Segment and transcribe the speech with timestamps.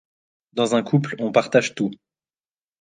[0.53, 1.91] Dans un couple on partage tout.